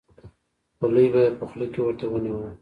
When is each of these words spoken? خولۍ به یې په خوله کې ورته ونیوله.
خولۍ 0.77 1.05
به 1.13 1.19
یې 1.25 1.31
په 1.39 1.43
خوله 1.49 1.67
کې 1.73 1.79
ورته 1.81 2.05
ونیوله. 2.07 2.49